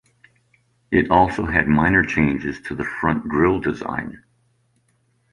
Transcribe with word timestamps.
It 0.89 1.11
also 1.11 1.45
had 1.45 1.67
minor 1.67 2.03
changes 2.03 2.59
to 2.61 2.73
the 2.75 2.83
front 2.83 3.27
grill 3.27 3.59
design. 3.59 4.23